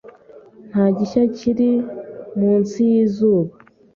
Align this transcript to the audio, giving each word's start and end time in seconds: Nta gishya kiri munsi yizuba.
Nta 0.69 0.85
gishya 0.97 1.23
kiri 1.37 1.71
munsi 2.39 2.77
yizuba. 2.91 3.51